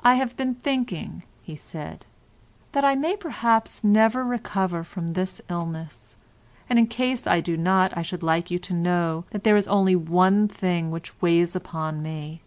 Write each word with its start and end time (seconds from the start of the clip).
"I 0.00 0.16
have 0.16 0.36
been 0.36 0.56
thinking," 0.56 1.22
he 1.40 1.56
said, 1.56 2.04
"that 2.72 2.84
I 2.84 2.94
may 2.94 3.16
perhaps 3.16 3.82
never 3.82 4.22
recover 4.22 4.84
from 4.84 5.14
this 5.14 5.40
illness, 5.48 6.16
and 6.68 6.78
in 6.78 6.86
case 6.86 7.26
I 7.26 7.40
do 7.40 7.56
not 7.56 7.96
I 7.96 8.02
should 8.02 8.22
like 8.22 8.50
you 8.50 8.58
to 8.58 8.74
know 8.74 9.24
that 9.30 9.44
there 9.44 9.56
is 9.56 9.66
only 9.66 9.96
one 9.96 10.48
thing 10.48 10.90
which 10.90 11.18
weighs 11.22 11.56
upon 11.56 12.02
me. 12.02 12.42